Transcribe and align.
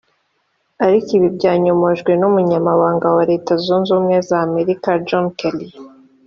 Ariko 0.85 1.09
ibi 1.17 1.27
byanyomojwe 1.37 2.11
n’Umunyamabanga 2.21 3.07
wa 3.15 3.23
Leta 3.31 3.51
Zunze 3.63 3.87
ubumwe 3.91 4.17
za 4.27 4.37
Amerika 4.47 4.89
John 5.07 5.25
Kelly 5.37 5.69